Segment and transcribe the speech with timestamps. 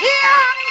[0.00, 0.67] 枪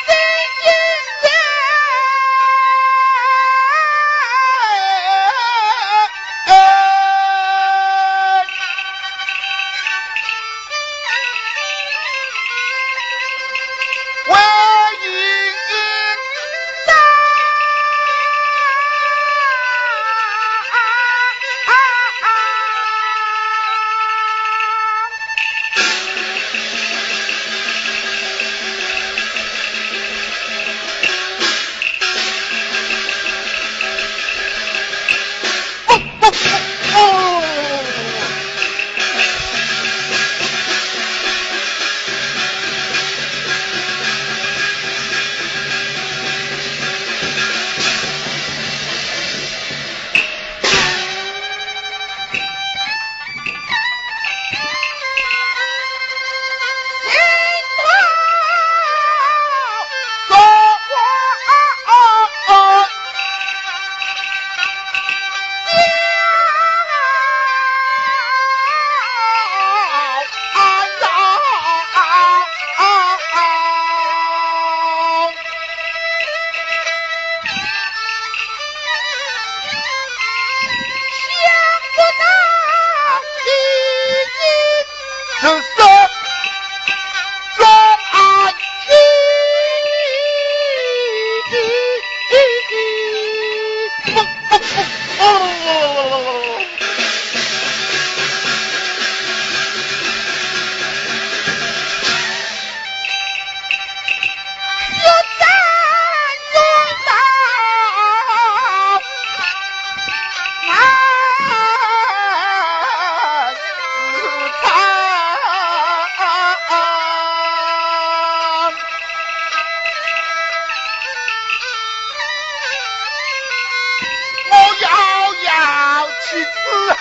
[126.29, 126.97] 去死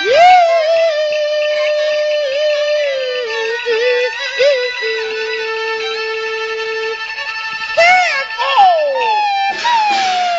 [0.00, 0.04] 一
[3.64, 4.82] 计
[7.74, 7.76] 献？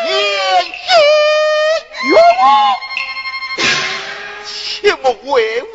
[0.04, 0.10] 言
[0.72, 0.76] 之
[2.10, 2.14] 有，
[4.44, 4.46] 岂
[5.02, 5.66] 不为吾？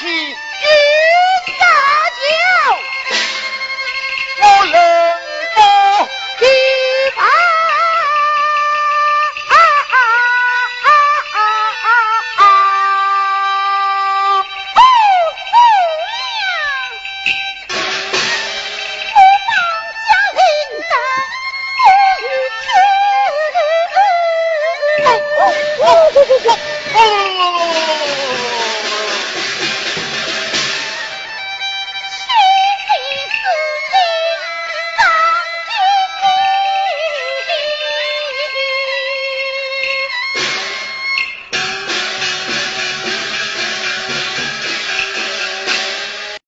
[0.00, 0.39] 去。